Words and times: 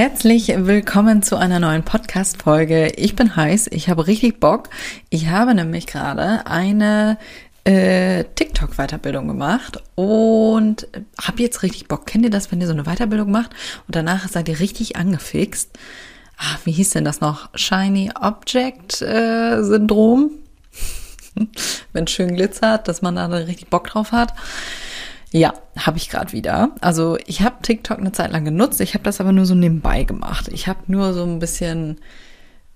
Herzlich 0.00 0.48
willkommen 0.56 1.22
zu 1.22 1.36
einer 1.36 1.60
neuen 1.60 1.82
Podcast-Folge. 1.82 2.94
Ich 2.96 3.16
bin 3.16 3.36
heiß, 3.36 3.68
ich 3.70 3.90
habe 3.90 4.06
richtig 4.06 4.40
Bock. 4.40 4.70
Ich 5.10 5.28
habe 5.28 5.54
nämlich 5.54 5.86
gerade 5.86 6.46
eine 6.46 7.18
äh, 7.64 8.24
TikTok-Weiterbildung 8.34 9.28
gemacht 9.28 9.82
und 9.96 10.88
habe 11.20 11.42
jetzt 11.42 11.62
richtig 11.62 11.86
Bock. 11.86 12.06
Kennt 12.06 12.24
ihr 12.24 12.30
das, 12.30 12.50
wenn 12.50 12.62
ihr 12.62 12.66
so 12.66 12.72
eine 12.72 12.84
Weiterbildung 12.84 13.30
macht 13.30 13.50
und 13.86 13.94
danach 13.94 14.26
seid 14.26 14.48
ihr 14.48 14.58
richtig 14.58 14.96
angefixt? 14.96 15.68
Ah, 16.38 16.56
wie 16.64 16.72
hieß 16.72 16.88
denn 16.88 17.04
das 17.04 17.20
noch? 17.20 17.50
Shiny 17.54 18.10
Object 18.18 19.02
äh, 19.02 19.62
Syndrom? 19.62 20.30
wenn 21.92 22.04
es 22.04 22.10
schön 22.10 22.36
glitzert, 22.36 22.88
dass 22.88 23.02
man 23.02 23.16
da 23.16 23.26
richtig 23.26 23.68
Bock 23.68 23.88
drauf 23.88 24.12
hat. 24.12 24.32
Ja, 25.32 25.54
habe 25.78 25.98
ich 25.98 26.08
gerade 26.08 26.32
wieder. 26.32 26.74
Also 26.80 27.16
ich 27.26 27.42
habe 27.42 27.62
TikTok 27.62 27.98
eine 27.98 28.12
Zeit 28.12 28.32
lang 28.32 28.44
genutzt, 28.44 28.80
ich 28.80 28.94
habe 28.94 29.04
das 29.04 29.20
aber 29.20 29.32
nur 29.32 29.46
so 29.46 29.54
nebenbei 29.54 30.02
gemacht. 30.02 30.48
Ich 30.48 30.66
habe 30.66 30.80
nur 30.88 31.12
so 31.12 31.22
ein 31.22 31.38
bisschen, 31.38 31.98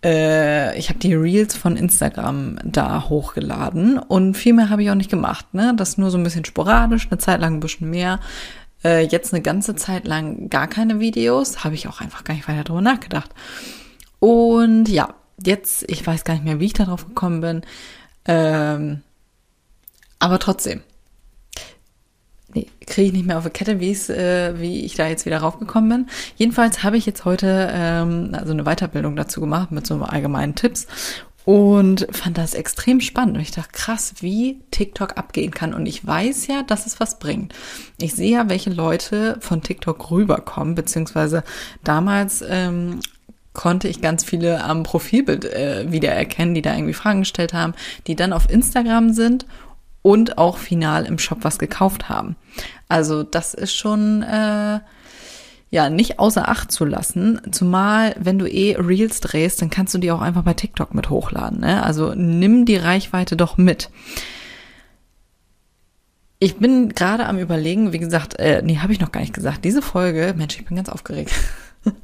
äh, 0.04 0.78
ich 0.78 0.88
habe 0.88 1.00
die 1.00 1.14
Reels 1.14 1.56
von 1.56 1.76
Instagram 1.76 2.58
da 2.62 3.08
hochgeladen 3.08 3.98
und 3.98 4.36
viel 4.36 4.52
mehr 4.52 4.70
habe 4.70 4.84
ich 4.84 4.90
auch 4.90 4.94
nicht 4.94 5.10
gemacht. 5.10 5.52
Ne? 5.52 5.74
Das 5.76 5.98
nur 5.98 6.10
so 6.10 6.18
ein 6.18 6.22
bisschen 6.22 6.44
sporadisch, 6.44 7.08
eine 7.10 7.18
Zeit 7.18 7.40
lang 7.40 7.54
ein 7.54 7.60
bisschen 7.60 7.90
mehr. 7.90 8.20
Äh, 8.84 9.06
jetzt 9.06 9.32
eine 9.32 9.42
ganze 9.42 9.74
Zeit 9.74 10.06
lang 10.06 10.48
gar 10.48 10.68
keine 10.68 11.00
Videos, 11.00 11.64
habe 11.64 11.74
ich 11.74 11.88
auch 11.88 12.00
einfach 12.00 12.22
gar 12.22 12.34
nicht 12.34 12.46
weiter 12.46 12.62
drüber 12.62 12.82
nachgedacht. 12.82 13.30
Und 14.20 14.88
ja, 14.88 15.14
jetzt, 15.44 15.90
ich 15.90 16.06
weiß 16.06 16.22
gar 16.22 16.34
nicht 16.34 16.44
mehr, 16.44 16.60
wie 16.60 16.66
ich 16.66 16.72
darauf 16.72 17.06
gekommen 17.06 17.40
bin. 17.40 17.62
Ähm, 18.26 19.02
aber 20.20 20.38
trotzdem, 20.38 20.82
nee, 22.54 22.66
kriege 22.86 23.08
ich 23.08 23.12
nicht 23.12 23.26
mehr 23.26 23.38
auf 23.38 23.44
die 23.44 23.50
Kette, 23.50 23.80
wie 23.80 23.92
äh, 23.92 24.58
wie 24.58 24.84
ich 24.84 24.94
da 24.94 25.08
jetzt 25.08 25.26
wieder 25.26 25.38
raufgekommen 25.38 25.88
bin. 25.88 26.06
Jedenfalls 26.36 26.82
habe 26.82 26.96
ich 26.96 27.06
jetzt 27.06 27.24
heute 27.24 27.70
ähm, 27.72 28.30
also 28.32 28.52
eine 28.52 28.64
Weiterbildung 28.64 29.16
dazu 29.16 29.40
gemacht 29.40 29.72
mit 29.72 29.86
so 29.86 29.96
allgemeinen 30.02 30.54
Tipps 30.54 30.86
und 31.44 32.06
fand 32.10 32.38
das 32.38 32.54
extrem 32.54 33.00
spannend. 33.00 33.36
Und 33.36 33.42
ich 33.42 33.50
dachte, 33.50 33.72
krass, 33.72 34.14
wie 34.20 34.60
TikTok 34.70 35.18
abgehen 35.18 35.50
kann. 35.50 35.74
Und 35.74 35.86
ich 35.86 36.06
weiß 36.06 36.46
ja, 36.46 36.62
dass 36.62 36.86
es 36.86 37.00
was 37.00 37.18
bringt. 37.18 37.54
Ich 38.00 38.14
sehe 38.14 38.32
ja, 38.32 38.48
welche 38.48 38.70
Leute 38.70 39.36
von 39.40 39.62
TikTok 39.62 40.10
rüberkommen, 40.10 40.74
beziehungsweise 40.74 41.44
damals 41.82 42.42
ähm, 42.48 43.00
konnte 43.52 43.88
ich 43.88 44.00
ganz 44.00 44.24
viele 44.24 44.64
am 44.64 44.82
Profilbild 44.82 45.44
äh, 45.44 45.90
wiedererkennen, 45.92 46.54
die 46.54 46.62
da 46.62 46.74
irgendwie 46.74 46.94
Fragen 46.94 47.20
gestellt 47.20 47.52
haben, 47.52 47.74
die 48.06 48.16
dann 48.16 48.32
auf 48.32 48.50
Instagram 48.50 49.12
sind 49.12 49.46
und 50.04 50.36
auch 50.36 50.58
final 50.58 51.06
im 51.06 51.18
Shop 51.18 51.38
was 51.42 51.58
gekauft 51.58 52.10
haben. 52.10 52.36
Also 52.88 53.22
das 53.22 53.54
ist 53.54 53.74
schon 53.74 54.22
äh, 54.22 54.80
ja 55.70 55.88
nicht 55.88 56.18
außer 56.18 56.46
Acht 56.46 56.70
zu 56.70 56.84
lassen. 56.84 57.40
Zumal 57.50 58.14
wenn 58.20 58.38
du 58.38 58.46
eh 58.46 58.76
Reels 58.76 59.20
drehst, 59.20 59.62
dann 59.62 59.70
kannst 59.70 59.94
du 59.94 59.98
die 59.98 60.12
auch 60.12 60.20
einfach 60.20 60.42
bei 60.42 60.52
TikTok 60.52 60.92
mit 60.92 61.08
hochladen. 61.08 61.60
Ne? 61.60 61.82
Also 61.82 62.12
nimm 62.14 62.66
die 62.66 62.76
Reichweite 62.76 63.34
doch 63.34 63.56
mit. 63.56 63.88
Ich 66.38 66.56
bin 66.56 66.90
gerade 66.90 67.24
am 67.24 67.38
überlegen, 67.38 67.94
wie 67.94 67.98
gesagt, 67.98 68.38
äh, 68.38 68.60
nee, 68.62 68.76
habe 68.80 68.92
ich 68.92 69.00
noch 69.00 69.10
gar 69.10 69.22
nicht 69.22 69.32
gesagt. 69.32 69.64
Diese 69.64 69.80
Folge, 69.80 70.34
Mensch, 70.36 70.58
ich 70.58 70.66
bin 70.66 70.76
ganz 70.76 70.90
aufgeregt. 70.90 71.32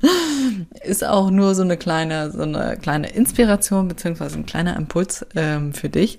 ist 0.84 1.04
auch 1.04 1.30
nur 1.30 1.54
so 1.54 1.60
eine 1.62 1.76
kleine, 1.76 2.30
so 2.30 2.42
eine 2.44 2.78
kleine 2.80 3.10
Inspiration 3.10 3.88
beziehungsweise 3.88 4.38
ein 4.38 4.46
kleiner 4.46 4.74
Impuls 4.76 5.26
ähm, 5.36 5.74
für 5.74 5.90
dich. 5.90 6.18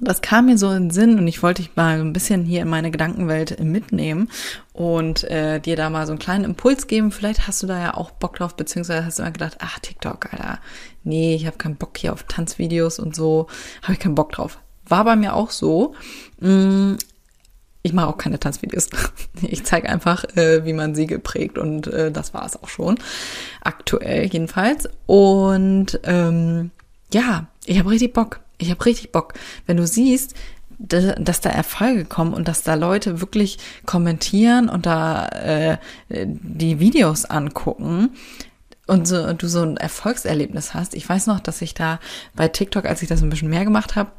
Das 0.00 0.22
kam 0.22 0.46
mir 0.46 0.58
so 0.58 0.70
in 0.70 0.84
den 0.84 0.90
Sinn 0.90 1.18
und 1.18 1.28
ich 1.28 1.42
wollte 1.42 1.62
dich 1.62 1.76
mal 1.76 1.98
so 1.98 2.04
ein 2.04 2.12
bisschen 2.12 2.44
hier 2.44 2.62
in 2.62 2.68
meine 2.68 2.90
Gedankenwelt 2.90 3.60
mitnehmen 3.60 4.28
und 4.72 5.24
äh, 5.24 5.60
dir 5.60 5.76
da 5.76 5.88
mal 5.88 6.06
so 6.06 6.12
einen 6.12 6.18
kleinen 6.18 6.44
Impuls 6.44 6.88
geben. 6.88 7.12
Vielleicht 7.12 7.46
hast 7.46 7.62
du 7.62 7.66
da 7.66 7.78
ja 7.78 7.94
auch 7.94 8.10
Bock 8.10 8.36
drauf, 8.36 8.56
beziehungsweise 8.56 9.04
hast 9.04 9.18
du 9.18 9.22
immer 9.22 9.32
gedacht, 9.32 9.58
ach, 9.60 9.78
TikTok, 9.78 10.32
Alter, 10.32 10.58
nee, 11.04 11.36
ich 11.36 11.46
habe 11.46 11.58
keinen 11.58 11.76
Bock 11.76 11.96
hier 11.96 12.12
auf 12.12 12.24
Tanzvideos 12.24 12.98
und 12.98 13.14
so, 13.14 13.46
habe 13.82 13.92
ich 13.92 14.00
keinen 14.00 14.16
Bock 14.16 14.32
drauf. 14.32 14.58
War 14.86 15.04
bei 15.04 15.16
mir 15.16 15.34
auch 15.34 15.50
so. 15.50 15.94
Mm, 16.40 16.94
ich 17.82 17.92
mache 17.92 18.08
auch 18.08 18.18
keine 18.18 18.40
Tanzvideos. 18.40 18.88
Ich 19.42 19.64
zeige 19.64 19.88
einfach, 19.88 20.24
äh, 20.36 20.64
wie 20.64 20.72
man 20.72 20.94
Siegel 20.94 21.18
prägt 21.18 21.58
und 21.58 21.86
äh, 21.86 22.10
das 22.10 22.32
war 22.34 22.46
es 22.46 22.60
auch 22.60 22.68
schon. 22.68 22.96
Aktuell 23.60 24.26
jedenfalls. 24.26 24.88
Und 25.06 26.00
ähm, 26.04 26.70
ja, 27.12 27.46
ich 27.66 27.78
habe 27.78 27.90
richtig 27.90 28.12
Bock. 28.12 28.40
Ich 28.58 28.70
habe 28.70 28.84
richtig 28.84 29.12
Bock. 29.12 29.34
Wenn 29.66 29.76
du 29.76 29.86
siehst, 29.86 30.34
dass 30.78 31.40
da 31.40 31.50
Erfolge 31.50 32.04
kommen 32.04 32.34
und 32.34 32.48
dass 32.48 32.62
da 32.62 32.74
Leute 32.74 33.20
wirklich 33.20 33.58
kommentieren 33.86 34.68
und 34.68 34.86
da 34.86 35.28
äh, 35.28 35.78
die 36.08 36.80
Videos 36.80 37.24
angucken 37.24 38.10
und 38.86 39.06
so, 39.06 39.32
du 39.32 39.48
so 39.48 39.62
ein 39.62 39.76
Erfolgserlebnis 39.76 40.74
hast. 40.74 40.94
Ich 40.94 41.08
weiß 41.08 41.26
noch, 41.26 41.40
dass 41.40 41.62
ich 41.62 41.74
da 41.74 42.00
bei 42.34 42.48
TikTok, 42.48 42.84
als 42.84 43.02
ich 43.02 43.08
das 43.08 43.22
ein 43.22 43.30
bisschen 43.30 43.50
mehr 43.50 43.64
gemacht 43.64 43.96
habe, 43.96 44.10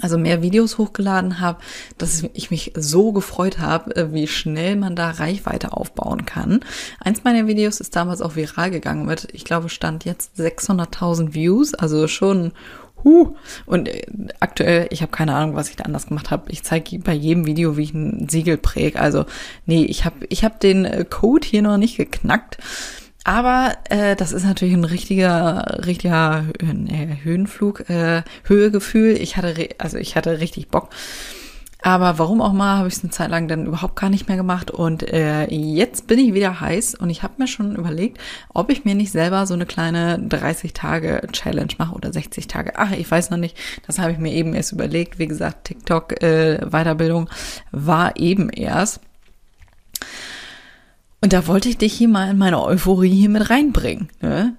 also 0.00 0.16
mehr 0.16 0.40
Videos 0.40 0.78
hochgeladen 0.78 1.40
habe, 1.40 1.58
dass 1.98 2.24
ich 2.32 2.50
mich 2.50 2.72
so 2.74 3.12
gefreut 3.12 3.58
habe, 3.58 3.94
äh, 3.96 4.12
wie 4.12 4.26
schnell 4.26 4.76
man 4.76 4.96
da 4.96 5.10
Reichweite 5.10 5.72
aufbauen 5.72 6.24
kann. 6.24 6.60
Eins 7.00 7.24
meiner 7.24 7.46
Videos 7.46 7.80
ist 7.80 7.94
damals 7.94 8.22
auch 8.22 8.36
viral 8.36 8.70
gegangen 8.70 9.04
mit, 9.04 9.28
ich 9.32 9.44
glaube, 9.44 9.68
stand 9.68 10.04
jetzt 10.04 10.38
600.000 10.38 11.34
Views, 11.34 11.74
also 11.74 12.08
schon 12.08 12.52
Huh. 13.04 13.34
Und 13.66 13.88
äh, 13.88 14.02
aktuell, 14.40 14.86
ich 14.90 15.02
habe 15.02 15.12
keine 15.12 15.34
Ahnung, 15.34 15.56
was 15.56 15.68
ich 15.68 15.76
da 15.76 15.84
anders 15.84 16.06
gemacht 16.06 16.30
habe. 16.30 16.50
Ich 16.50 16.62
zeige 16.62 16.98
bei 16.98 17.12
jedem 17.12 17.46
Video, 17.46 17.76
wie 17.76 17.82
ich 17.82 17.94
ein 17.94 18.28
Siegel 18.28 18.56
präge. 18.56 19.00
Also, 19.00 19.24
nee, 19.66 19.84
ich 19.84 20.04
habe 20.04 20.26
ich 20.28 20.44
hab 20.44 20.60
den 20.60 20.84
äh, 20.84 21.04
Code 21.08 21.46
hier 21.46 21.62
noch 21.62 21.78
nicht 21.78 21.96
geknackt. 21.96 22.58
Aber 23.24 23.76
äh, 23.88 24.16
das 24.16 24.32
ist 24.32 24.44
natürlich 24.44 24.74
ein 24.74 24.84
richtiger, 24.84 25.80
richtiger 25.86 26.44
äh, 26.58 27.24
Höhenflug, 27.24 27.88
äh, 27.88 28.22
Höhegefühl. 28.44 29.12
Ich 29.12 29.36
hatte, 29.36 29.68
also 29.78 29.96
ich 29.98 30.16
hatte 30.16 30.40
richtig 30.40 30.68
Bock. 30.68 30.90
Aber 31.82 32.18
warum 32.18 32.40
auch 32.40 32.52
mal, 32.52 32.78
habe 32.78 32.88
ich 32.88 32.94
es 32.94 33.02
eine 33.02 33.10
Zeit 33.10 33.30
lang 33.30 33.48
dann 33.48 33.66
überhaupt 33.66 33.96
gar 33.96 34.08
nicht 34.08 34.28
mehr 34.28 34.36
gemacht. 34.36 34.70
Und 34.70 35.02
äh, 35.02 35.46
jetzt 35.52 36.06
bin 36.06 36.18
ich 36.20 36.32
wieder 36.32 36.60
heiß 36.60 36.94
und 36.94 37.10
ich 37.10 37.24
habe 37.24 37.34
mir 37.38 37.48
schon 37.48 37.74
überlegt, 37.74 38.18
ob 38.54 38.70
ich 38.70 38.84
mir 38.84 38.94
nicht 38.94 39.10
selber 39.10 39.46
so 39.46 39.54
eine 39.54 39.66
kleine 39.66 40.18
30-Tage-Challenge 40.18 41.74
mache 41.78 41.94
oder 41.94 42.12
60 42.12 42.46
Tage. 42.46 42.74
Ach, 42.76 42.92
ich 42.92 43.10
weiß 43.10 43.30
noch 43.30 43.38
nicht. 43.38 43.56
Das 43.86 43.98
habe 43.98 44.12
ich 44.12 44.18
mir 44.18 44.32
eben 44.32 44.54
erst 44.54 44.72
überlegt. 44.72 45.18
Wie 45.18 45.26
gesagt, 45.26 45.64
TikTok-Weiterbildung 45.64 47.26
äh, 47.26 47.30
war 47.72 48.16
eben 48.16 48.48
erst. 48.48 49.00
Und 51.20 51.32
da 51.32 51.46
wollte 51.48 51.68
ich 51.68 51.78
dich 51.78 51.92
hier 51.92 52.08
mal 52.08 52.30
in 52.30 52.38
meine 52.38 52.62
Euphorie 52.62 53.14
hier 53.14 53.28
mit 53.28 53.50
reinbringen. 53.50 54.08
Ne? 54.20 54.56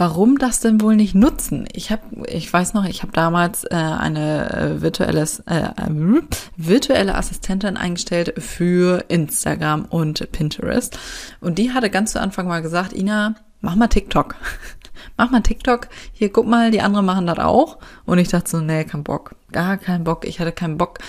Warum 0.00 0.38
das 0.38 0.60
denn 0.60 0.80
wohl 0.80 0.96
nicht 0.96 1.14
nutzen? 1.14 1.68
Ich 1.74 1.90
habe, 1.90 2.26
ich 2.26 2.50
weiß 2.50 2.72
noch, 2.72 2.86
ich 2.86 3.02
habe 3.02 3.12
damals 3.12 3.64
äh, 3.64 3.74
eine 3.74 4.50
äh, 4.50 4.80
virtuelles, 4.80 5.40
äh, 5.40 5.60
äh, 5.60 6.22
virtuelle 6.56 7.16
Assistentin 7.16 7.76
eingestellt 7.76 8.32
für 8.38 9.04
Instagram 9.08 9.84
und 9.84 10.32
Pinterest. 10.32 10.98
Und 11.42 11.58
die 11.58 11.74
hatte 11.74 11.90
ganz 11.90 12.12
zu 12.12 12.20
Anfang 12.22 12.48
mal 12.48 12.62
gesagt, 12.62 12.94
Ina, 12.94 13.34
mach 13.60 13.74
mal 13.74 13.88
TikTok. 13.88 14.36
mach 15.18 15.30
mal 15.30 15.42
TikTok. 15.42 15.88
Hier, 16.14 16.32
guck 16.32 16.46
mal, 16.46 16.70
die 16.70 16.80
anderen 16.80 17.04
machen 17.04 17.26
das 17.26 17.38
auch. 17.38 17.76
Und 18.06 18.16
ich 18.16 18.28
dachte 18.28 18.48
so, 18.48 18.60
nee, 18.62 18.84
kein 18.84 19.04
Bock. 19.04 19.34
Gar 19.52 19.76
keinen 19.76 20.04
Bock. 20.04 20.24
Ich 20.24 20.40
hatte 20.40 20.52
keinen 20.52 20.78
Bock, 20.78 21.00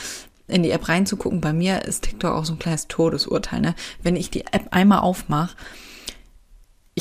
in 0.49 0.63
die 0.63 0.71
App 0.71 0.89
reinzugucken. 0.89 1.39
Bei 1.39 1.53
mir 1.53 1.85
ist 1.85 2.03
TikTok 2.03 2.33
auch 2.33 2.43
so 2.43 2.55
ein 2.55 2.59
kleines 2.59 2.89
Todesurteil. 2.89 3.61
Ne? 3.61 3.73
Wenn 4.03 4.17
ich 4.17 4.31
die 4.31 4.47
App 4.47 4.67
einmal 4.71 4.99
aufmache, 4.99 5.55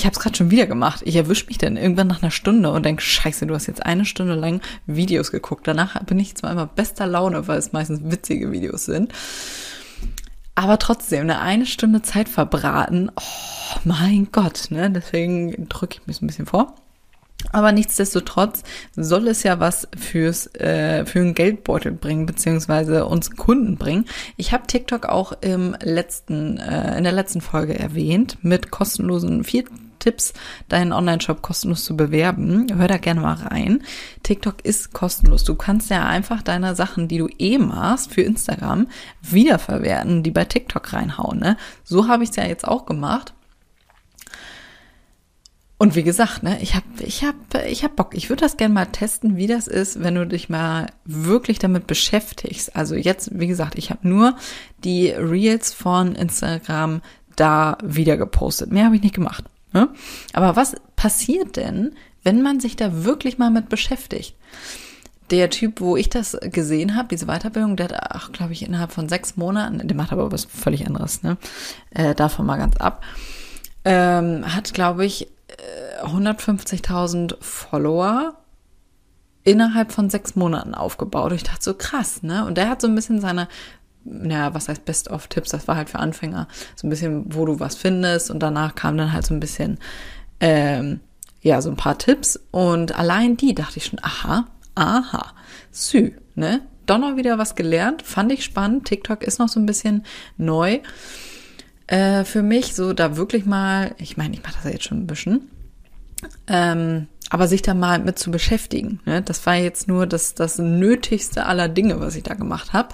ich 0.01 0.07
habe 0.07 0.15
es 0.15 0.21
gerade 0.21 0.35
schon 0.35 0.51
wieder 0.51 0.67
gemacht. 0.67 1.03
Ich 1.05 1.15
erwische 1.15 1.47
mich 1.47 1.59
dann 1.59 1.77
irgendwann 1.77 2.07
nach 2.07 2.23
einer 2.23 2.31
Stunde 2.31 2.71
und 2.71 2.87
denke, 2.87 3.03
scheiße, 3.03 3.47
du 3.47 3.55
hast 3.55 3.67
jetzt 3.67 3.85
eine 3.85 4.07
Stunde 4.07 4.35
lang 4.35 4.63
Videos 4.87 5.31
geguckt. 5.31 5.69
Danach 5.69 6.03
bin 6.05 6.19
ich 6.19 6.35
zwar 6.35 6.53
immer 6.53 6.67
bester 6.67 7.07
Laune, 7.07 7.47
weil 7.49 7.59
es 7.59 7.73
meistens 7.73 8.01
witzige 8.03 8.51
Videos 8.51 8.87
sind. 8.87 9.13
Aber 10.55 10.79
trotzdem, 10.79 11.21
eine 11.21 11.41
eine 11.41 11.67
Stunde 11.67 12.01
Zeit 12.01 12.31
verbraten, 12.31 13.11
oh 13.15 13.79
mein 13.85 14.29
Gott, 14.33 14.69
ne? 14.71 14.91
Deswegen 14.91 15.69
drücke 15.69 15.99
ich 16.01 16.07
mich 16.07 16.17
so 16.17 16.25
ein 16.25 16.29
bisschen 16.29 16.47
vor. 16.47 16.75
Aber 17.53 17.73
nichtsdestotrotz 17.73 18.63
soll 18.97 19.29
es 19.29 19.43
ja 19.43 19.61
was 19.61 19.87
fürs 19.95 20.47
äh, 20.55 21.05
für 21.05 21.21
einen 21.21 21.35
Geldbeutel 21.35 21.93
bringen 21.93 22.25
beziehungsweise 22.25 23.05
uns 23.05 23.37
Kunden 23.37 23.77
bringen. 23.77 24.07
Ich 24.39 24.53
habe 24.53 24.67
TikTok 24.67 25.07
auch 25.07 25.33
im 25.43 25.77
letzten 25.83 26.57
äh, 26.57 26.97
in 26.97 27.05
der 27.05 27.13
letzten 27.13 27.43
Folge 27.43 27.79
erwähnt 27.79 28.39
mit 28.43 28.71
kostenlosen 28.71 29.45
vier 29.45 29.65
Tipps, 30.01 30.33
deinen 30.69 30.93
Online-Shop 30.93 31.43
kostenlos 31.43 31.85
zu 31.85 31.97
bewerben. 31.97 32.67
Hör 32.77 32.89
da 32.89 32.97
gerne 32.97 33.21
mal 33.21 33.35
rein. 33.35 33.83
TikTok 34.25 34.65
ist 34.65 34.93
kostenlos. 34.93 35.45
Du 35.45 35.55
kannst 35.55 35.91
ja 35.91 36.05
einfach 36.07 36.43
deine 36.43 36.75
Sachen, 36.75 37.07
die 37.07 37.19
du 37.19 37.29
eh 37.39 37.59
machst 37.59 38.13
für 38.13 38.23
Instagram, 38.23 38.89
wiederverwerten, 39.23 40.25
die 40.25 40.33
bei 40.33 40.45
TikTok 40.45 40.93
reinhauen. 40.93 41.39
Ne? 41.39 41.57
So 41.85 42.09
habe 42.09 42.25
ich 42.25 42.31
es 42.31 42.37
ja 42.37 42.45
jetzt 42.45 42.67
auch 42.67 42.87
gemacht. 42.87 43.33
Und 45.83 45.95
wie 45.95 46.03
gesagt, 46.03 46.43
ne, 46.43 46.61
ich 46.61 46.75
habe 46.75 46.85
ich 46.99 47.25
hab, 47.25 47.35
ich 47.67 47.85
hab 47.85 47.97
Bock. 47.97 48.15
Ich 48.15 48.29
würde 48.29 48.43
das 48.43 48.59
gerne 48.59 48.75
mal 48.75 48.85
testen, 48.85 49.39
wie 49.39 49.47
das 49.47 49.67
ist, 49.67 50.03
wenn 50.03 50.15
du 50.15 50.27
dich 50.27 50.51
mal 50.51 50.89
wirklich 51.07 51.59
damit 51.59 51.87
beschäftigst. 51.87 52.77
Also 52.77 52.97
jetzt, 52.97 53.31
wie 53.33 53.47
gesagt, 53.47 53.79
ich 53.79 53.89
habe 53.89 54.07
nur 54.07 54.37
die 54.85 55.09
Reels 55.09 55.73
von 55.73 56.15
Instagram 56.17 57.01
da 57.35 57.79
wieder 57.83 58.19
gepostet. 58.19 58.71
Mehr 58.71 58.85
habe 58.85 58.97
ich 58.97 59.03
nicht 59.03 59.15
gemacht. 59.15 59.45
Ne? 59.73 59.89
Aber 60.33 60.57
was 60.57 60.77
passiert 60.97 61.57
denn, 61.57 61.93
wenn 62.23 62.43
man 62.43 62.61
sich 62.61 62.77
da 62.77 63.05
wirklich 63.05 63.39
mal 63.39 63.51
mit 63.51 63.69
beschäftigt? 63.69 64.37
Der 65.31 65.49
Typ, 65.49 65.81
wo 65.81 65.97
ich 65.97 66.09
das 66.09 66.37
gesehen 66.41 66.97
habe, 66.97 67.09
diese 67.09 67.27
Weiterbildung, 67.27 67.77
der 67.77 67.91
hat, 67.91 67.97
ach, 68.11 68.33
glaube 68.33 68.53
ich, 68.53 68.63
innerhalb 68.63 68.91
von 68.91 69.09
sechs 69.09 69.37
Monaten, 69.37 69.87
der 69.87 69.97
macht 69.97 70.13
aber 70.13 70.33
was 70.33 70.45
völlig 70.45 70.87
anderes, 70.87 71.23
ne? 71.23 71.37
Äh, 71.91 72.17
davon 72.17 72.47
mal 72.47 72.57
ganz 72.57 72.77
ab. 72.79 73.05
Ähm, 73.85 74.45
hat, 74.53 74.75
glaube 74.75 75.05
ich, 75.05 75.29
150.000 76.03 77.37
Follower 77.41 78.35
innerhalb 79.43 79.93
von 79.93 80.11
sechs 80.11 80.37
Monaten 80.37 80.75
aufgebaut. 80.75 81.33
Ich 81.33 81.43
dachte 81.43 81.63
so 81.63 81.75
krass, 81.75 82.23
ne? 82.23 82.45
Und 82.45 82.57
der 82.57 82.69
hat 82.69 82.81
so 82.81 82.89
ein 82.89 82.95
bisschen 82.95 83.21
seine, 83.21 83.49
naja, 84.05 84.55
was 84.55 84.69
heißt 84.69 84.85
Best-of-Tipps? 84.85 85.51
Das 85.51 85.69
war 85.69 85.77
halt 85.77 85.91
für 85.91 85.99
Anfänger. 85.99 86.49
So 86.77 86.87
ein 86.87 86.91
bisschen, 86.91 87.35
wo 87.35 87.45
du 87.45 87.61
was 87.61 87.77
findest. 87.77 88.31
Und 88.31 88.41
danach 88.41 88.75
kam 88.75 88.97
dann 88.97 89.13
halt 89.13 89.27
so 89.27 89.35
ein 89.35 89.41
bisschen, 89.41 89.79
ähm, 90.41 91.01
ja, 91.43 91.61
so 91.61 91.71
ein 91.71 91.77
paar 91.77 91.99
Tipps. 91.99 92.41
Und 92.51 92.99
allein 92.99 93.37
die 93.37 93.55
dachte 93.55 93.79
ich 93.79 93.87
schon, 93.87 94.01
aha, 94.03 94.47
aha, 94.75 95.35
sü, 95.71 96.13
ne? 96.35 96.63
Donner 96.87 97.17
wieder 97.17 97.39
was 97.39 97.55
gelernt, 97.55 98.03
fand 98.03 98.33
ich 98.33 98.43
spannend. 98.43 98.87
TikTok 98.87 99.23
ist 99.23 99.39
noch 99.39 99.49
so 99.49 99.61
ein 99.61 99.67
bisschen 99.67 100.05
neu 100.37 100.81
äh, 101.91 102.25
für 102.25 102.43
mich, 102.43 102.75
so 102.75 102.93
da 102.93 103.17
wirklich 103.17 103.47
mal, 103.47 103.95
ich 103.99 104.17
meine, 104.17 104.35
ich 104.35 104.43
mache 104.43 104.55
das 104.55 104.65
ja 104.65 104.71
jetzt 104.71 104.85
schon 104.85 104.99
ein 104.99 105.07
bisschen, 105.07 105.51
ähm, 106.47 107.09
aber 107.31 107.49
sich 107.49 107.63
da 107.63 107.75
mal 107.75 107.99
mit 107.99 108.19
zu 108.19 108.31
beschäftigen. 108.31 109.01
Ne? 109.05 109.23
Das 109.23 109.45
war 109.45 109.57
jetzt 109.57 109.89
nur 109.89 110.07
das, 110.07 110.35
das 110.35 110.59
Nötigste 110.59 111.47
aller 111.47 111.69
Dinge, 111.69 112.01
was 112.01 112.17
ich 112.17 112.23
da 112.23 112.35
gemacht 112.35 112.73
habe. 112.73 112.89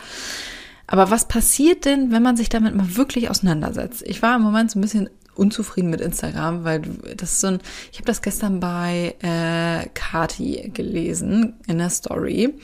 Aber 0.86 1.10
was 1.10 1.26
passiert 1.26 1.84
denn, 1.84 2.12
wenn 2.12 2.22
man 2.22 2.36
sich 2.36 2.48
damit 2.48 2.74
mal 2.74 2.96
wirklich 2.96 3.28
auseinandersetzt? 3.30 4.02
Ich 4.06 4.22
war 4.22 4.36
im 4.36 4.42
Moment 4.42 4.70
so 4.70 4.78
ein 4.78 4.82
bisschen 4.82 5.10
unzufrieden 5.34 5.90
mit 5.90 6.00
Instagram, 6.00 6.64
weil 6.64 6.80
das 6.80 7.32
ist 7.32 7.40
so 7.40 7.48
ein, 7.48 7.60
ich 7.92 7.98
habe 7.98 8.06
das 8.06 8.22
gestern 8.22 8.60
bei 8.60 9.14
äh, 9.20 9.88
Kati 9.94 10.70
gelesen 10.72 11.54
in 11.66 11.78
der 11.78 11.90
Story, 11.90 12.54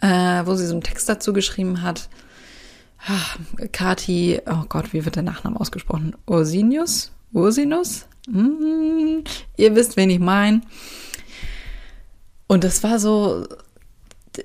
äh, 0.00 0.42
wo 0.44 0.54
sie 0.54 0.66
so 0.66 0.74
einen 0.74 0.82
Text 0.82 1.08
dazu 1.08 1.32
geschrieben 1.32 1.82
hat. 1.82 2.08
Ach, 3.08 3.38
Kati, 3.72 4.40
oh 4.46 4.64
Gott, 4.68 4.92
wie 4.92 5.04
wird 5.04 5.16
der 5.16 5.22
Nachname 5.22 5.60
ausgesprochen? 5.60 6.14
Ursinius? 6.26 7.12
Ursinus? 7.32 8.06
Hm, 8.26 9.24
ihr 9.56 9.74
wisst, 9.74 9.96
wen 9.96 10.10
ich 10.10 10.18
meine. 10.18 10.62
Und 12.48 12.64
das 12.64 12.82
war 12.82 12.98
so, 12.98 13.46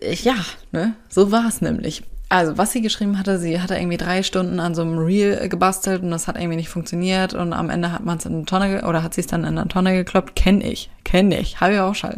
ja, 0.02 0.36
ne, 0.72 0.96
so 1.10 1.32
war 1.32 1.48
es 1.48 1.62
nämlich. 1.62 2.04
Also, 2.32 2.58
was 2.58 2.72
sie 2.72 2.82
geschrieben 2.82 3.20
hatte, 3.20 3.38
sie 3.38 3.60
hatte 3.60 3.76
irgendwie 3.76 3.98
drei 3.98 4.24
Stunden 4.24 4.62
an 4.62 4.74
so 4.74 4.84
einem 4.84 4.98
Reel 5.00 5.50
gebastelt 5.50 6.02
und 6.02 6.12
das 6.12 6.30
hat 6.30 6.38
irgendwie 6.38 6.56
nicht 6.56 6.70
funktioniert 6.70 7.34
und 7.34 7.52
am 7.52 7.70
Ende 7.70 7.92
hat 7.92 8.06
man 8.06 8.20
es 8.20 8.26
in 8.26 8.34
eine 8.34 8.46
Tonne 8.46 8.88
oder 8.88 9.04
hat 9.04 9.14
sie 9.14 9.20
es 9.20 9.28
dann 9.28 9.44
in 9.44 9.58
eine 9.58 9.68
Tonne 9.68 9.94
gekloppt. 9.94 10.34
Kenn 10.34 10.62
ich, 10.62 10.90
kenn 11.04 11.34
ich, 11.34 11.60
habe 11.60 11.74
ich 11.74 11.80
auch 11.82 11.94
schon 11.94 12.12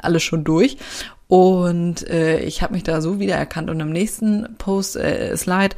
alles 0.00 0.22
schon 0.24 0.42
durch. 0.42 0.76
Und 1.28 2.04
äh, 2.10 2.40
ich 2.40 2.62
habe 2.62 2.72
mich 2.72 2.82
da 2.82 3.00
so 3.00 3.20
wiedererkannt 3.20 3.70
und 3.70 3.78
im 3.78 3.90
nächsten 3.90 4.56
Post 4.58 4.96
äh, 4.96 5.36
Slide 5.36 5.76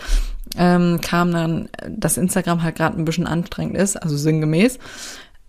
ähm, 0.56 1.02
kam 1.02 1.30
dann, 1.30 1.68
dass 1.86 2.16
Instagram 2.16 2.62
halt 2.62 2.76
gerade 2.76 2.98
ein 2.98 3.04
bisschen 3.04 3.26
anstrengend 3.26 3.76
ist, 3.76 4.02
also 4.02 4.16
sinngemäß. 4.16 4.78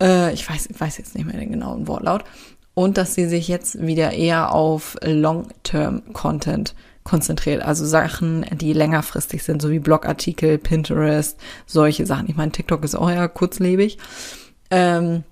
Äh, 0.02 0.34
ich 0.34 0.46
weiß, 0.46 0.66
ich 0.66 0.78
weiß 0.78 0.98
jetzt 0.98 1.14
nicht 1.14 1.24
mehr 1.24 1.38
den 1.38 1.50
genauen 1.50 1.88
Wortlaut. 1.88 2.24
Und 2.74 2.98
dass 2.98 3.14
sie 3.14 3.24
sich 3.24 3.48
jetzt 3.48 3.80
wieder 3.80 4.12
eher 4.12 4.52
auf 4.52 4.98
Long-Term-Content 5.02 6.74
konzentriert. 7.06 7.62
Also 7.62 7.86
Sachen, 7.86 8.44
die 8.52 8.72
längerfristig 8.72 9.42
sind, 9.42 9.62
so 9.62 9.70
wie 9.70 9.78
Blogartikel, 9.78 10.58
Pinterest, 10.58 11.38
solche 11.64 12.04
Sachen. 12.04 12.28
Ich 12.28 12.36
meine, 12.36 12.52
TikTok 12.52 12.84
ist 12.84 12.94
auch 12.94 13.10
eher 13.10 13.28
kurzlebig. 13.28 13.98
Ähm, 14.70 15.22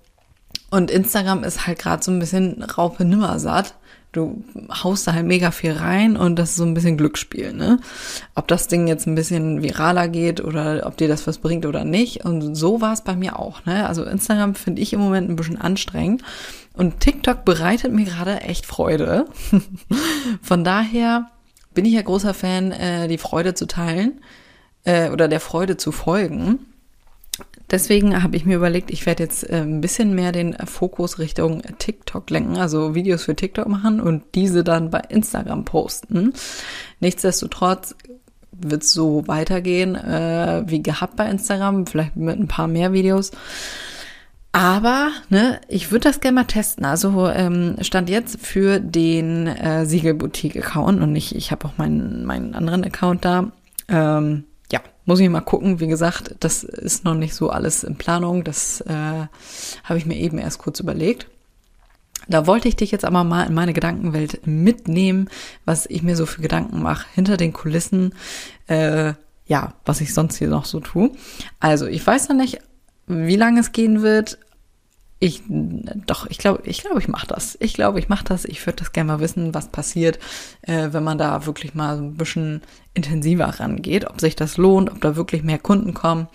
und 0.71 0.91
Instagram 0.91 1.45
ist 1.45 1.67
halt 1.67 1.79
gerade 1.79 2.03
so 2.03 2.11
ein 2.11 2.19
bisschen 2.19 2.63
Raupe 2.63 3.05
nimmersatt 3.05 3.75
du 4.15 4.45
haust 4.71 5.07
da 5.07 5.13
halt 5.13 5.27
mega 5.27 5.51
viel 5.51 5.73
rein 5.73 6.17
und 6.17 6.37
das 6.37 6.51
ist 6.51 6.57
so 6.57 6.65
ein 6.65 6.75
bisschen 6.75 6.97
Glücksspiel, 6.97 7.53
ne? 7.53 7.79
Ob 8.35 8.49
das 8.49 8.69
Ding 8.69 8.87
jetzt 8.87 9.07
ein 9.07 9.15
bisschen 9.15 9.63
viraler 9.63 10.09
geht 10.09 10.43
oder 10.43 10.87
ob 10.87 10.97
dir 10.97 11.09
das 11.09 11.27
was 11.27 11.39
bringt 11.39 11.67
oder 11.67 11.85
nicht. 11.85 12.25
Und 12.25 12.55
so 12.55 12.81
war 12.81 12.93
es 12.93 13.03
bei 13.03 13.17
mir 13.17 13.39
auch, 13.39 13.65
ne? 13.67 13.89
Also 13.89 14.05
Instagram 14.05 14.55
finde 14.55 14.83
ich 14.83 14.93
im 14.93 15.01
Moment 15.01 15.29
ein 15.29 15.37
bisschen 15.37 15.61
anstrengend 15.61 16.23
und 16.73 17.01
TikTok 17.01 17.45
bereitet 17.45 17.93
mir 17.93 18.05
gerade 18.05 18.41
echt 18.41 18.67
Freude. 18.67 19.27
Von 20.43 20.65
daher 20.65 21.31
bin 21.75 21.85
ich 21.85 21.95
ja 21.95 22.03
großer 22.03 22.35
Fan, 22.35 22.73
äh, 22.73 23.09
die 23.09 23.19
Freude 23.19 23.55
zu 23.55 23.67
teilen 23.67 24.21
äh, 24.85 25.11
oder 25.11 25.29
der 25.29 25.41
Freude 25.41 25.77
zu 25.77 25.93
folgen. 25.93 26.61
Deswegen 27.71 28.23
habe 28.23 28.37
ich 28.37 28.45
mir 28.45 28.57
überlegt, 28.57 28.91
ich 28.91 29.07
werde 29.07 29.23
jetzt 29.23 29.49
äh, 29.49 29.63
ein 29.63 29.81
bisschen 29.81 30.15
mehr 30.15 30.33
den 30.33 30.55
Fokus 30.67 31.19
Richtung 31.19 31.63
TikTok 31.79 32.29
lenken, 32.31 32.57
also 32.59 32.95
Videos 32.95 33.25
für 33.25 33.35
TikTok 33.35 33.67
machen 33.67 34.01
und 34.01 34.23
diese 34.35 34.63
dann 34.63 34.91
bei 34.91 35.01
Instagram 35.09 35.65
posten. 35.65 36.35
Nichtsdestotrotz 37.01 37.97
wird 38.53 38.83
es 38.83 38.93
so 38.93 39.27
weitergehen 39.27 39.97
äh, 39.97 40.63
wie 40.67 40.83
gehabt 40.83 41.17
bei 41.17 41.29
Instagram, 41.29 41.87
vielleicht 41.87 42.17
mit 42.17 42.39
ein 42.39 42.49
paar 42.49 42.69
mehr 42.69 42.93
Videos. 42.93 43.33
Aber 44.55 45.11
ne, 45.31 45.61
ich 45.67 45.91
würde 45.91 46.09
das 46.09 46.21
gerne 46.21 46.37
mal 46.37 46.45
testen. 46.45 46.85
Also 46.85 47.29
ähm, 47.29 47.75
stand 47.81 48.09
jetzt 48.09 48.39
für 48.39 48.79
den 48.79 49.49
äh, 49.49 49.85
Siegelboutique-Account 49.85 51.03
und 51.03 51.17
ich, 51.17 51.35
ich 51.35 51.51
habe 51.51 51.67
auch 51.67 51.77
meinen, 51.77 52.25
meinen 52.25 52.55
anderen 52.55 52.85
Account 52.85 53.25
da. 53.25 53.51
Ähm, 53.89 54.45
ja, 54.71 54.81
muss 55.07 55.19
ich 55.19 55.29
mal 55.29 55.41
gucken. 55.41 55.81
Wie 55.81 55.89
gesagt, 55.89 56.37
das 56.39 56.63
ist 56.63 57.05
noch 57.05 57.17
nicht 57.17 57.35
so 57.35 57.51
alles 57.51 57.83
in 57.83 57.97
Planung. 57.97 58.45
Das 58.45 58.81
äh, 58.83 58.93
habe 58.93 59.99
ich 59.99 60.07
mir 60.07 60.19
eben 60.19 60.39
erst 60.39 60.61
kurz 60.61 60.79
überlegt. 60.79 61.27
Da 62.29 62.47
wollte 62.47 62.69
ich 62.69 62.77
dich 62.77 62.93
jetzt 62.93 63.05
aber 63.05 63.25
mal 63.25 63.49
in 63.49 63.55
meine 63.55 63.73
Gedankenwelt 63.73 64.47
mitnehmen, 64.47 65.31
was 65.65 65.87
ich 65.87 66.05
mir 66.05 66.15
so 66.15 66.27
für 66.27 66.43
Gedanken 66.43 66.81
mache 66.81 67.07
hinter 67.13 67.37
den 67.37 67.53
Kulissen. 67.53 68.15
Äh, 68.69 69.15
ja, 69.47 69.75
was 69.85 70.01
ich 70.01 70.15
sonst 70.15 70.37
hier 70.37 70.49
noch 70.49 70.65
so 70.65 70.79
tue. 70.79 71.11
Also, 71.59 71.87
ich 71.87 72.07
weiß 72.07 72.29
noch 72.29 72.37
nicht, 72.37 72.61
wie 73.07 73.37
lange 73.37 73.61
es 73.61 73.73
gehen 73.73 74.03
wird. 74.03 74.39
Ich, 75.25 75.41
doch, 75.49 76.27
ich 76.29 76.37
glaube, 76.37 76.61
ich 76.67 76.83
glaube, 76.83 76.99
ich 76.99 77.09
mache 77.09 77.27
das. 77.27 77.57
Ich 77.59 77.73
glaube, 77.73 77.99
ich 77.99 78.11
mache 78.11 78.25
das. 78.25 78.45
Ich 78.45 78.67
würde 78.67 78.77
das 78.81 78.93
gerne 78.93 79.11
mal 79.11 79.21
wissen, 79.21 79.55
was 79.55 79.69
passiert, 79.69 80.19
äh, 80.61 80.89
wenn 80.91 81.03
man 81.03 81.17
da 81.17 81.47
wirklich 81.47 81.75
mal 81.75 81.97
ein 81.97 82.19
bisschen 82.19 82.61
intensiver 82.93 83.47
rangeht, 83.47 84.07
ob 84.07 84.21
sich 84.21 84.37
das 84.37 84.59
lohnt, 84.59 84.93
ob 84.93 85.01
da 85.01 85.17
wirklich 85.17 85.43
mehr 85.43 85.59
Kunden 85.59 85.95
kommen. 85.95 86.29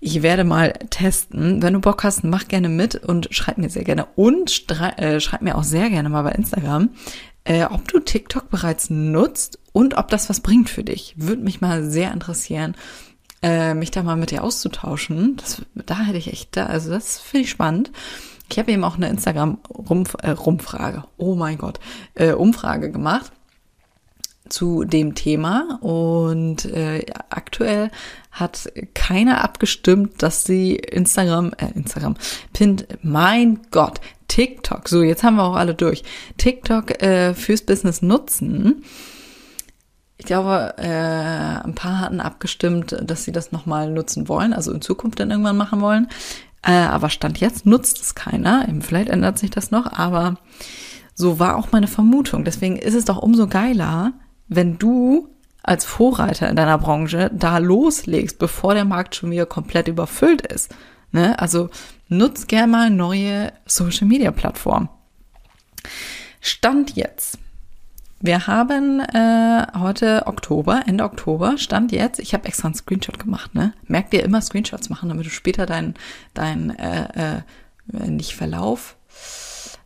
Ich 0.00 0.22
werde 0.22 0.44
mal 0.44 0.72
testen. 0.88 1.60
Wenn 1.60 1.74
du 1.74 1.80
Bock 1.80 2.04
hast, 2.04 2.24
mach 2.24 2.48
gerne 2.48 2.70
mit 2.70 2.94
und 2.94 3.28
schreib 3.32 3.58
mir 3.58 3.68
sehr 3.68 3.84
gerne. 3.84 4.06
Und 4.16 4.64
äh, 4.96 5.20
schreib 5.20 5.42
mir 5.42 5.54
auch 5.54 5.64
sehr 5.64 5.90
gerne 5.90 6.08
mal 6.08 6.22
bei 6.22 6.32
Instagram, 6.32 6.88
äh, 7.44 7.66
ob 7.66 7.86
du 7.88 8.00
TikTok 8.00 8.48
bereits 8.48 8.88
nutzt 8.88 9.58
und 9.74 9.98
ob 9.98 10.08
das 10.08 10.30
was 10.30 10.40
bringt 10.40 10.70
für 10.70 10.84
dich. 10.84 11.12
Würde 11.18 11.42
mich 11.42 11.60
mal 11.60 11.84
sehr 11.84 12.14
interessieren 12.14 12.76
äh, 13.42 13.74
mich 13.74 13.90
da 13.90 14.02
mal 14.02 14.16
mit 14.16 14.30
dir 14.30 14.44
auszutauschen. 14.44 15.36
Das, 15.36 15.62
da 15.74 16.00
hätte 16.00 16.18
ich 16.18 16.32
echt, 16.32 16.56
da, 16.56 16.66
also 16.66 16.90
das 16.90 17.18
finde 17.18 17.44
ich 17.44 17.50
spannend. 17.50 17.90
Ich 18.50 18.58
habe 18.58 18.70
eben 18.70 18.84
auch 18.84 18.96
eine 18.96 19.08
Instagram-Rumfrage, 19.08 20.98
äh, 20.98 21.02
oh 21.16 21.34
mein 21.34 21.58
Gott, 21.58 21.80
äh, 22.14 22.32
Umfrage 22.32 22.90
gemacht 22.90 23.32
zu 24.48 24.84
dem 24.84 25.16
Thema 25.16 25.78
und 25.80 26.64
äh, 26.66 27.04
aktuell 27.30 27.90
hat 28.30 28.70
keiner 28.94 29.42
abgestimmt, 29.42 30.22
dass 30.22 30.44
sie 30.44 30.76
Instagram, 30.76 31.52
äh, 31.56 31.72
Instagram, 31.74 32.14
Pint, 32.52 32.86
mein 33.02 33.60
Gott, 33.72 34.00
TikTok, 34.28 34.88
so 34.88 35.02
jetzt 35.02 35.24
haben 35.24 35.36
wir 35.36 35.44
auch 35.44 35.56
alle 35.56 35.74
durch, 35.74 36.04
TikTok 36.36 37.02
äh, 37.02 37.34
fürs 37.34 37.62
Business 37.62 38.02
nutzen 38.02 38.84
ich 40.18 40.24
glaube, 40.24 40.74
äh, 40.78 41.64
ein 41.64 41.74
paar 41.74 42.00
hatten 42.00 42.20
abgestimmt, 42.20 42.96
dass 43.02 43.24
sie 43.24 43.32
das 43.32 43.52
nochmal 43.52 43.90
nutzen 43.90 44.28
wollen, 44.28 44.52
also 44.52 44.72
in 44.72 44.80
Zukunft 44.80 45.20
dann 45.20 45.30
irgendwann 45.30 45.56
machen 45.56 45.80
wollen. 45.80 46.08
Äh, 46.62 46.72
aber 46.72 47.10
Stand 47.10 47.38
jetzt 47.38 47.66
nutzt 47.66 48.00
es 48.00 48.14
keiner. 48.14 48.66
Vielleicht 48.80 49.10
ändert 49.10 49.38
sich 49.38 49.50
das 49.50 49.70
noch, 49.70 49.92
aber 49.92 50.36
so 51.14 51.38
war 51.38 51.56
auch 51.56 51.72
meine 51.72 51.86
Vermutung. 51.86 52.44
Deswegen 52.44 52.76
ist 52.76 52.94
es 52.94 53.04
doch 53.04 53.18
umso 53.18 53.46
geiler, 53.46 54.14
wenn 54.48 54.78
du 54.78 55.28
als 55.62 55.84
Vorreiter 55.84 56.48
in 56.48 56.56
deiner 56.56 56.78
Branche 56.78 57.30
da 57.34 57.58
loslegst, 57.58 58.38
bevor 58.38 58.74
der 58.74 58.84
Markt 58.84 59.16
schon 59.16 59.30
wieder 59.30 59.46
komplett 59.46 59.88
überfüllt 59.88 60.46
ist. 60.46 60.74
Ne? 61.12 61.38
Also 61.38 61.70
nutzt 62.08 62.48
gerne 62.48 62.70
mal 62.70 62.90
neue 62.90 63.52
Social 63.66 64.06
Media 64.06 64.30
Plattformen. 64.30 64.88
Stand 66.40 66.96
jetzt. 66.96 67.38
Wir 68.20 68.46
haben 68.46 69.00
äh, 69.00 69.66
heute 69.78 70.26
Oktober, 70.26 70.82
Ende 70.86 71.04
Oktober, 71.04 71.58
Stand 71.58 71.92
jetzt. 71.92 72.18
Ich 72.18 72.32
habe 72.32 72.46
extra 72.46 72.68
einen 72.68 72.74
Screenshot 72.74 73.18
gemacht. 73.18 73.54
Ne? 73.54 73.74
Merk 73.86 74.10
dir 74.10 74.22
immer 74.22 74.40
Screenshots 74.40 74.88
machen, 74.88 75.10
damit 75.10 75.26
du 75.26 75.30
später 75.30 75.66
deinen 75.66 75.94
dein, 76.32 76.70
äh, 76.78 77.36
äh, 77.36 78.08
nicht 78.08 78.34
Verlauf, 78.34 78.96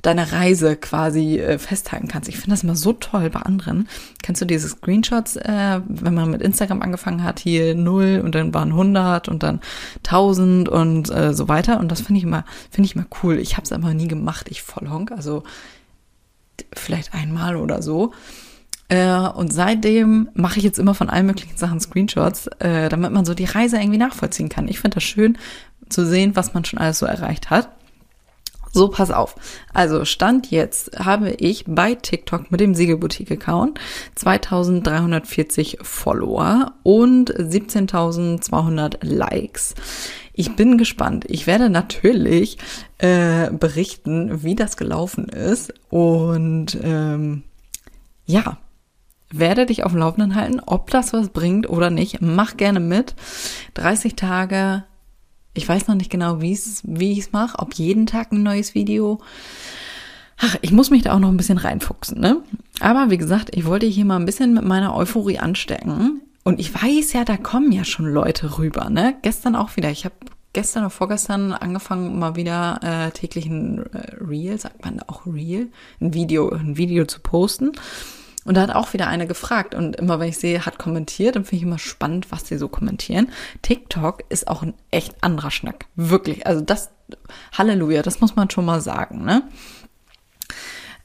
deine 0.02 0.30
Reise 0.30 0.76
quasi 0.76 1.38
äh, 1.38 1.58
festhalten 1.58 2.06
kannst. 2.06 2.28
Ich 2.28 2.37
finde 2.37 2.50
das 2.50 2.62
immer 2.62 2.76
so 2.76 2.92
toll 2.92 3.30
bei 3.30 3.40
anderen. 3.40 3.88
Kennst 4.22 4.40
du 4.40 4.46
diese 4.46 4.68
Screenshots, 4.68 5.34
äh, 5.34 5.80
wenn 5.87 6.14
man 6.14 6.30
mit 6.30 6.40
Instagram 6.40 6.82
angefangen 6.82 7.25
hat, 7.25 7.40
hier 7.40 7.75
null 7.75 8.22
und 8.25 8.37
dann 8.37 8.54
waren 8.54 8.70
100 8.70 9.28
und 9.28 9.42
dann 9.42 9.60
1000 10.06 10.68
und 10.68 11.10
äh, 11.10 11.34
so 11.34 11.49
weiter. 11.49 11.80
Und 11.80 11.90
das 11.90 12.00
finde 12.00 12.18
ich 12.18 12.25
immer, 12.25 12.44
finde 12.70 12.87
ich 12.87 12.94
immer 12.94 13.06
cool. 13.25 13.38
Ich 13.38 13.56
habe 13.56 13.64
es 13.64 13.72
aber 13.72 13.92
nie 13.92 14.08
gemacht, 14.08 14.46
ich 14.49 14.62
Vollhonk. 14.62 15.10
Also 15.10 15.42
vielleicht 16.75 17.14
einmal 17.14 17.57
oder 17.57 17.83
so. 17.83 18.12
Äh, 18.88 19.29
und 19.29 19.52
seitdem 19.52 20.29
mache 20.35 20.59
ich 20.59 20.64
jetzt 20.64 20.79
immer 20.79 20.95
von 20.95 21.09
allen 21.09 21.26
möglichen 21.26 21.57
Sachen 21.57 21.81
Screenshots, 21.81 22.49
äh, 22.59 22.88
damit 22.88 23.12
man 23.12 23.25
so 23.25 23.35
die 23.35 23.45
Reise 23.45 23.79
irgendwie 23.79 23.99
nachvollziehen 23.99 24.49
kann. 24.49 24.69
Ich 24.69 24.81
finde 24.81 24.97
das 24.97 25.05
schön 25.05 25.38
zu 25.88 26.05
sehen, 26.07 26.35
was 26.35 26.55
man 26.55 26.64
schon 26.64 26.79
alles 26.79 26.99
so 26.99 27.07
erreicht 27.07 27.50
hat. 27.50 27.69
So, 28.73 28.89
pass 28.89 29.11
auf. 29.11 29.35
Also 29.75 30.05
Stand 30.05 30.50
jetzt 30.50 30.99
habe 30.99 31.31
ich 31.31 31.65
bei 31.67 31.95
TikTok 31.95 32.50
mit 32.53 32.61
dem 32.61 32.75
Siegelboutique-Account 32.75 33.81
2340 34.15 35.79
Follower 35.83 36.73
und 36.85 37.35
17.200 37.35 39.05
Likes. 39.05 39.75
Ich 40.33 40.55
bin 40.55 40.79
gespannt. 40.79 41.25
Ich 41.29 41.47
werde 41.49 41.69
natürlich 41.69 42.59
äh, 42.99 43.50
berichten, 43.50 44.45
wie 44.45 44.55
das 44.55 44.77
gelaufen 44.77 45.29
ist 45.29 45.75
und 45.89 46.79
ähm, 46.83 47.43
ja, 48.25 48.59
werde 49.33 49.67
dich 49.67 49.85
auf 49.85 49.93
dem 49.93 50.00
Laufenden 50.00 50.35
halten, 50.35 50.61
ob 50.65 50.91
das 50.91 51.12
was 51.12 51.31
bringt 51.31 51.69
oder 51.69 51.91
nicht. 51.91 52.21
Mach 52.21 52.57
gerne 52.57 52.81
mit. 52.81 53.15
30 53.75 54.15
Tage 54.15 54.85
ich 55.54 55.69
weiß 55.69 55.88
noch 55.88 55.95
nicht 55.95 56.11
genau, 56.11 56.40
wie 56.40 56.52
ich 56.52 57.19
es 57.19 57.33
mache, 57.33 57.59
ob 57.59 57.75
jeden 57.75 58.07
Tag 58.07 58.33
ein 58.33 58.42
neues 58.42 58.75
Video. 58.75 59.21
Ach, 60.38 60.57
ich 60.62 60.73
muss 60.73 60.90
mich 60.90 61.02
da 61.02 61.14
auch 61.14 61.19
noch 61.19 61.28
ein 61.28 61.37
bisschen 61.37 61.59
reinfuchsen, 61.59 62.19
ne? 62.19 62.42
Aber 62.80 63.11
wie 63.11 63.19
gesagt, 63.19 63.54
ich 63.54 63.66
wollte 63.66 63.87
hier 63.87 64.04
mal 64.07 64.16
ein 64.16 64.25
bisschen 64.25 64.54
mit 64.54 64.64
meiner 64.64 64.97
Euphorie 64.97 65.38
anstecken. 65.38 66.23
Und 66.45 66.59
ich 66.59 66.75
weiß 66.75 67.12
ja, 67.12 67.25
da 67.25 67.37
kommen 67.37 67.73
ja 67.73 67.85
schon 67.85 68.07
Leute 68.07 68.59
rüber, 68.59 68.88
ne? 68.88 69.16
Gestern 69.21 69.54
auch 69.54 69.76
wieder. 69.76 69.90
Ich 69.90 70.07
habe 70.07 70.14
gestern 70.52 70.85
oder 70.85 70.90
vorgestern 70.90 71.52
angefangen, 71.52 72.19
mal 72.19 72.37
wieder 72.37 72.80
äh, 72.83 73.11
täglich 73.11 73.47
ein 73.47 73.85
äh, 73.92 74.14
Reel, 74.21 74.59
sagt 74.59 74.85
man 74.85 75.00
auch 75.07 75.26
Reel, 75.26 75.69
ein 76.00 76.14
Video, 76.14 76.49
ein 76.50 76.76
Video 76.76 77.04
zu 77.04 77.21
posten. 77.21 77.73
Und 78.44 78.56
da 78.56 78.62
hat 78.62 78.75
auch 78.75 78.92
wieder 78.92 79.06
eine 79.06 79.26
gefragt. 79.26 79.75
Und 79.75 79.97
immer 79.97 80.18
wenn 80.18 80.28
ich 80.28 80.38
sehe, 80.38 80.64
hat 80.64 80.78
kommentiert, 80.78 81.37
dann 81.37 81.44
finde 81.44 81.56
ich 81.56 81.62
immer 81.62 81.78
spannend, 81.78 82.30
was 82.32 82.47
sie 82.47 82.56
so 82.56 82.68
kommentieren. 82.68 83.28
TikTok 83.62 84.25
ist 84.28 84.49
auch 84.49 84.62
ein 84.62 84.75
echt 84.90 85.23
anderer 85.23 85.50
Schnack. 85.50 85.87
Wirklich. 85.94 86.47
Also 86.47 86.62
das, 86.62 86.90
Halleluja, 87.56 88.02
das 88.02 88.20
muss 88.20 88.37
man 88.37 88.50
schon 88.50 88.64
mal 88.64 88.80
sagen, 88.80 89.25
ne? 89.25 89.42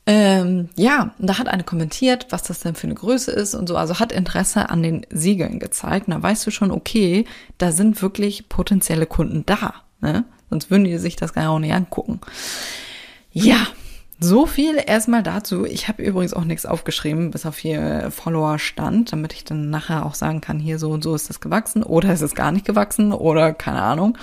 Ähm, 0.08 0.70
ja, 0.76 1.16
da 1.18 1.40
hat 1.40 1.48
eine 1.48 1.64
kommentiert, 1.64 2.28
was 2.30 2.44
das 2.44 2.60
denn 2.60 2.76
für 2.76 2.86
eine 2.86 2.94
Größe 2.94 3.32
ist 3.32 3.56
und 3.56 3.68
so, 3.68 3.76
also 3.76 4.00
hat 4.00 4.12
Interesse 4.12 4.70
an 4.70 4.84
den 4.84 5.06
Siegeln 5.10 5.60
gezeigt. 5.60 6.08
Und 6.08 6.14
da 6.14 6.22
weißt 6.22 6.46
du 6.46 6.52
schon, 6.52 6.70
okay, 6.70 7.26
da 7.58 7.72
sind 7.72 8.02
wirklich 8.04 8.48
potenzielle 8.48 9.08
Kunden 9.08 9.46
da. 9.48 9.74
Ne? 10.02 10.26
Sonst 10.50 10.70
würden 10.70 10.84
die 10.84 10.98
sich 11.00 11.16
das 11.16 11.34
gar 11.34 11.60
nicht 11.60 11.74
angucken. 11.74 12.22
Ja, 13.32 13.66
so 14.20 14.46
viel 14.46 14.82
erstmal 14.86 15.24
dazu. 15.24 15.66
Ich 15.66 15.88
habe 15.88 16.02
übrigens 16.04 16.34
auch 16.34 16.46
nichts 16.46 16.66
aufgeschrieben, 16.66 17.32
bis 17.32 17.46
auf 17.46 17.58
hier 17.58 18.12
Follower 18.12 18.60
stand, 18.60 19.12
damit 19.12 19.34
ich 19.34 19.44
dann 19.44 19.70
nachher 19.70 20.06
auch 20.06 20.16
sagen 20.16 20.42
kann, 20.42 20.60
hier 20.60 20.80
so 20.80 20.92
und 20.92 21.04
so 21.04 21.16
ist 21.16 21.30
das 21.30 21.42
gewachsen 21.42 21.84
oder 21.84 22.14
ist 22.14 22.22
es 22.22 22.36
gar 22.36 22.52
nicht 22.52 22.66
gewachsen 22.66 23.12
oder 23.12 23.54
keine 23.54 23.82
Ahnung. 23.82 24.18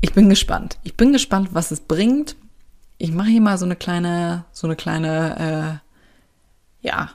Ich 0.00 0.12
bin 0.12 0.28
gespannt. 0.28 0.78
Ich 0.82 0.96
bin 0.96 1.12
gespannt, 1.12 1.50
was 1.52 1.70
es 1.70 1.80
bringt. 1.80 2.36
Ich 2.98 3.10
mache 3.10 3.28
hier 3.28 3.40
mal 3.40 3.58
so 3.58 3.64
eine 3.64 3.76
kleine, 3.76 4.44
so 4.52 4.66
eine 4.66 4.76
kleine, 4.76 5.80
äh, 6.82 6.86
ja, 6.86 7.10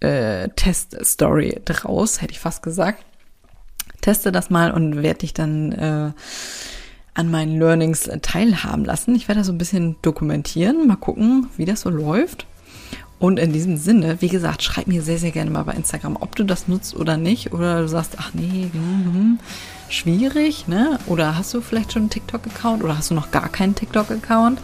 äh, 0.00 0.48
Test-Story 0.50 1.60
draus, 1.64 2.22
hätte 2.22 2.32
ich 2.32 2.38
fast 2.38 2.62
gesagt. 2.62 3.04
Teste 4.00 4.30
das 4.32 4.50
mal 4.50 4.70
und 4.70 5.02
werde 5.02 5.20
dich 5.20 5.34
dann 5.34 5.72
äh, 5.72 6.12
an 7.14 7.30
meinen 7.30 7.58
Learnings 7.58 8.10
teilhaben 8.22 8.84
lassen. 8.84 9.14
Ich 9.14 9.28
werde 9.28 9.40
das 9.40 9.46
so 9.46 9.52
ein 9.52 9.58
bisschen 9.58 9.96
dokumentieren, 10.02 10.86
mal 10.86 10.96
gucken, 10.96 11.48
wie 11.56 11.64
das 11.64 11.82
so 11.82 11.90
läuft. 11.90 12.46
Und 13.20 13.38
in 13.38 13.52
diesem 13.52 13.76
Sinne, 13.76 14.20
wie 14.20 14.28
gesagt, 14.28 14.62
schreib 14.62 14.86
mir 14.86 15.00
sehr, 15.00 15.18
sehr 15.18 15.30
gerne 15.30 15.50
mal 15.50 15.62
bei 15.62 15.72
Instagram, 15.72 16.16
ob 16.20 16.36
du 16.36 16.44
das 16.44 16.68
nutzt 16.68 16.94
oder 16.94 17.16
nicht. 17.16 17.52
Oder 17.52 17.82
du 17.82 17.88
sagst, 17.88 18.16
ach 18.18 18.34
nee, 18.34 18.68
hm, 18.72 19.38
schwierig, 19.88 20.66
ne? 20.68 20.98
Oder 21.06 21.38
hast 21.38 21.54
du 21.54 21.60
vielleicht 21.60 21.92
schon 21.92 22.02
einen 22.02 22.10
TikTok-Account 22.10 22.82
oder 22.82 22.98
hast 22.98 23.10
du 23.10 23.14
noch 23.14 23.30
gar 23.30 23.48
keinen 23.48 23.74
TikTok-Account? 23.74 24.60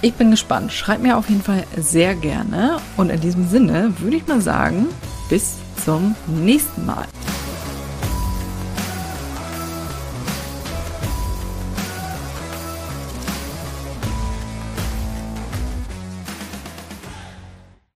Ich 0.00 0.14
bin 0.14 0.30
gespannt. 0.30 0.72
Schreib 0.72 1.02
mir 1.02 1.18
auf 1.18 1.28
jeden 1.28 1.42
Fall 1.42 1.64
sehr 1.76 2.14
gerne. 2.14 2.78
Und 2.96 3.10
in 3.10 3.20
diesem 3.20 3.48
Sinne 3.48 3.92
würde 3.98 4.16
ich 4.16 4.26
mal 4.26 4.40
sagen, 4.40 4.86
bis 5.28 5.56
zum 5.84 6.14
nächsten 6.26 6.86
Mal. 6.86 7.06